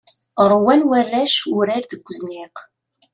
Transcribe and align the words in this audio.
Rwan 0.51 0.81
warrac 0.89 1.35
urar 1.59 1.83
deg 1.91 2.07
uzniq. 2.09 2.55